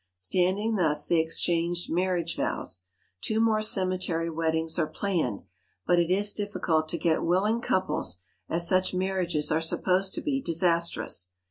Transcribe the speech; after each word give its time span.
Stand 0.15 0.57
ing 0.57 0.77
thus 0.77 1.05
they 1.05 1.19
exchanged 1.19 1.91
marriage 1.93 2.35
vows. 2.35 2.81
Two 3.21 3.39
more 3.39 3.61
cemetery 3.61 4.31
weddings 4.31 4.79
are 4.79 4.87
planned, 4.87 5.43
but 5.85 5.99
it 5.99 6.09
is 6.09 6.33
difficult 6.33 6.89
to 6.89 6.97
get 6.97 7.21
willing 7.23 7.61
couples, 7.61 8.17
as 8.49 8.67
such 8.67 8.95
marriages 8.95 9.51
are 9.51 9.61
supposed 9.61 10.15
to 10.15 10.21
be 10.21 10.41
disastrous. 10.41 11.33